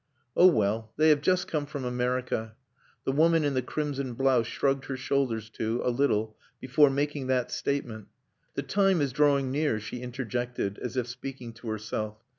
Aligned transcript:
"Oh, 0.35 0.47
well, 0.47 0.91
they 0.97 1.09
have 1.09 1.21
just 1.21 1.47
come 1.47 1.67
from 1.67 1.85
America." 1.85 2.55
The 3.03 3.11
woman 3.11 3.43
in 3.43 3.53
the 3.53 3.61
crimson 3.61 4.15
blouse 4.15 4.47
shrugged 4.47 4.85
her 4.85 4.97
shoulders 4.97 5.47
too 5.51 5.79
a 5.83 5.91
little 5.91 6.35
before 6.59 6.89
making 6.89 7.27
that 7.27 7.51
statement. 7.51 8.07
"The 8.55 8.63
time 8.63 8.99
is 8.99 9.13
drawing 9.13 9.51
near," 9.51 9.79
she 9.79 10.01
interjected, 10.01 10.79
as 10.79 10.97
if 10.97 11.05
speaking 11.07 11.53
to 11.53 11.67
herself. 11.69 12.17